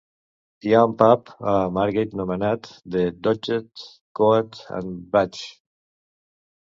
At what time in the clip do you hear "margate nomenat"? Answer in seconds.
1.75-2.71